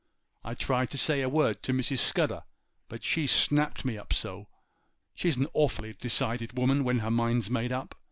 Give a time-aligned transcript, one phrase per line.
[0.43, 1.99] I tried to say a word to Mrs.
[1.99, 2.41] Scudder,
[2.89, 4.47] but she snapped me up so;
[5.13, 7.93] she's an awful decided woman when her mind's made up.